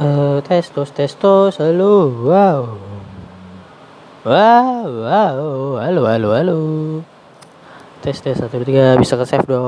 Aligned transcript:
Eh, 0.00 0.40
testos, 0.48 0.92
testos, 0.96 1.60
halo, 1.60 2.08
wow. 2.24 2.64
Wow, 4.24 5.04
wow, 5.04 5.76
halo, 5.76 6.02
halo, 6.08 6.28
halo. 6.32 6.56
Tes, 8.00 8.16
tes, 8.24 8.32
satu, 8.40 8.64
tiga, 8.64 8.96
bisa 8.96 9.20
ke 9.20 9.28
save 9.28 9.44
dong. 9.44 9.60